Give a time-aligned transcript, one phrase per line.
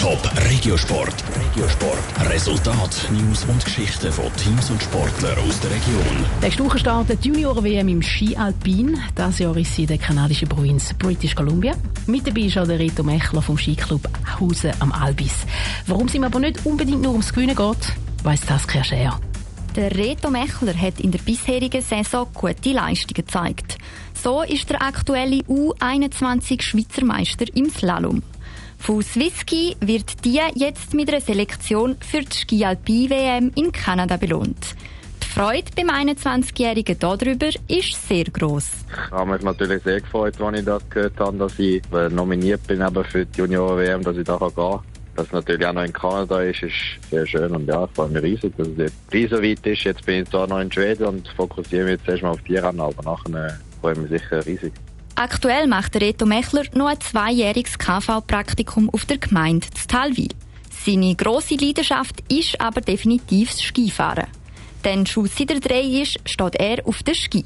[0.00, 0.18] Top
[0.48, 1.14] Regiosport.
[1.36, 2.30] Regiosport.
[2.30, 6.24] Resultat, News und Geschichten von Teams und Sportlern aus der Region.
[6.40, 8.98] Nächste Woche startet die Junior-WM im Ski Alpin.
[9.14, 11.74] Das Jahr ist sie in der kanadischen Provinz British Columbia.
[12.06, 14.08] Mit dabei ist auch der Reto Mechler vom Skiclub
[14.40, 15.34] Hausen am Albis.
[15.86, 17.92] Warum es ihm aber nicht unbedingt nur ums Gewinnen geht,
[18.22, 19.20] weiss das Scher.
[19.76, 23.76] Der Reto Mechler hat in der bisherigen Saison gute Leistungen gezeigt.
[24.14, 28.22] So ist der aktuelle U21 Schweizer Meister im Slalom.
[28.78, 34.16] Von Swisski wird die jetzt mit einer Selektion für die Ski Alpin WM in Kanada
[34.16, 34.74] belohnt.
[35.22, 38.70] Die Freude beim 21-Jährigen darüber ist sehr gross.
[38.90, 42.82] Ich habe mich natürlich sehr gefreut, als ich das gehört habe, dass ich nominiert bin
[43.04, 44.80] für die Junioren-WM, dass ich da gehen kann.
[45.16, 46.74] Dass es natürlich auch noch in Kanada ist, ist
[47.10, 49.84] sehr schön und ja, ich freue mich riesig, dass es jetzt so weit ist.
[49.84, 52.80] Jetzt bin ich zwar noch in Schweden und fokussiere mich jetzt erstmal auf die Rennen,
[52.80, 54.72] aber nachher freue ich mich sicher riesig.
[55.20, 60.30] Aktuell macht Reto Mechler noch ein zweijähriges KV-Praktikum auf der Gemeinde Talwil.
[60.70, 64.28] Seine grosse Leidenschaft ist aber definitiv das Skifahren.
[64.82, 67.44] Denn schon seit er drei ist, steht er auf der Ski.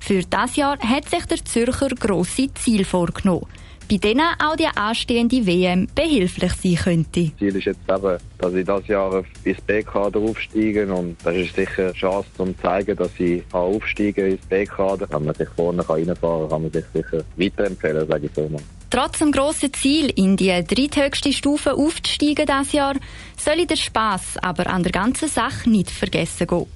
[0.00, 3.46] Für das Jahr hat sich der Zürcher grosse Ziel vorgenommen
[3.88, 7.32] bei denen auch die anstehende WM behilflich sein könnte.
[7.38, 11.84] Ziel ist jetzt eben, dass ich dieses Jahr ins B-Kader aufsteige und das ist sicher
[11.84, 15.06] eine Chance, um zu zeigen, dass ich aufsteigen ins B-Kader.
[15.10, 18.62] Wenn man sich vorne reinfahren kann, kann man sich sicher weiterempfehlen, sage ich so mal.
[18.90, 22.94] Trotz dem grossen Ziel, in die dritthöchste Stufe aufzusteigen dieses Jahr,
[23.36, 26.66] soll der Spass aber an der ganzen Sache nicht vergessen gehen.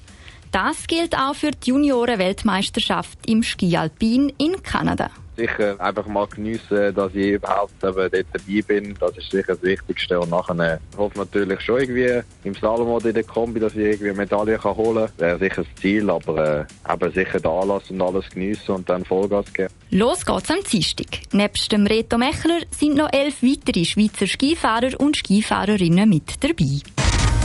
[0.51, 5.09] Das gilt auch für die Junioren-Weltmeisterschaft im Ski Alpin in Kanada
[5.41, 8.95] sicher einfach mal geniessen, dass ich überhaupt eben dort dabei bin.
[8.99, 10.19] Das ist sicher das Wichtigste.
[10.19, 14.09] Und nachher hoffe natürlich schon irgendwie im Slalom oder in der Kombi, dass ich irgendwie
[14.09, 15.19] eine Medaille kann holen kann.
[15.19, 19.05] Wäre sicher das Ziel, aber äh, eben sicher den Anlass und alles geniessen und dann
[19.05, 19.73] Vollgas geben.
[19.89, 21.07] Los geht's am Dienstag.
[21.31, 26.79] Nebst dem Reto Mechler sind noch elf weitere Schweizer Skifahrer und Skifahrerinnen mit dabei.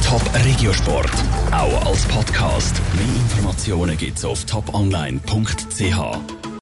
[0.04, 1.10] Top Regiosport,
[1.50, 2.80] auch als Podcast.
[2.94, 6.45] Mehr Informationen gibt's auf toponline.ch.